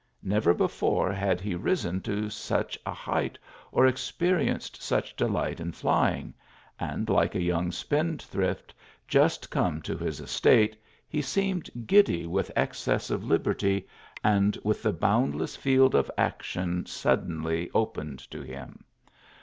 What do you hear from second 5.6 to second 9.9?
flying, and like a young spendthrift, just conie